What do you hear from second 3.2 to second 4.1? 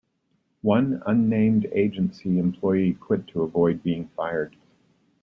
to avoid being